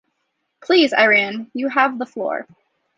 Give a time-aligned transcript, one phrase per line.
[0.63, 2.47] Please, Iran, you have the floor.